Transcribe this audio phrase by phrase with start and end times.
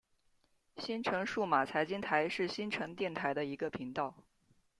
[0.77, 4.15] 新城数码财经台是新城电台的一个频道。